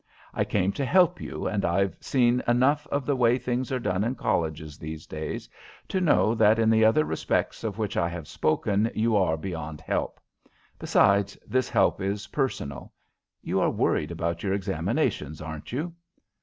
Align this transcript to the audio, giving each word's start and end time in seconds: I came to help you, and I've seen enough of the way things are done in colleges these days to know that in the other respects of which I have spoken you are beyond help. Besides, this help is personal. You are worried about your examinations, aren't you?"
I 0.33 0.45
came 0.45 0.71
to 0.71 0.83
help 0.83 1.21
you, 1.21 1.45
and 1.45 1.63
I've 1.63 1.95
seen 1.99 2.41
enough 2.47 2.87
of 2.91 3.05
the 3.05 3.15
way 3.15 3.37
things 3.37 3.71
are 3.71 3.77
done 3.77 4.03
in 4.03 4.15
colleges 4.15 4.79
these 4.79 5.05
days 5.05 5.47
to 5.89 6.01
know 6.01 6.33
that 6.33 6.57
in 6.57 6.71
the 6.71 6.83
other 6.83 7.05
respects 7.05 7.63
of 7.63 7.77
which 7.77 7.95
I 7.95 8.09
have 8.09 8.27
spoken 8.27 8.89
you 8.95 9.15
are 9.15 9.37
beyond 9.37 9.79
help. 9.79 10.19
Besides, 10.79 11.37
this 11.45 11.69
help 11.69 12.01
is 12.01 12.25
personal. 12.25 12.91
You 13.43 13.59
are 13.61 13.69
worried 13.69 14.09
about 14.09 14.41
your 14.41 14.53
examinations, 14.53 15.39
aren't 15.39 15.71
you?" 15.71 15.93